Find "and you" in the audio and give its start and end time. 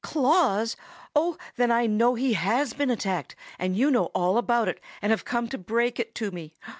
3.59-3.91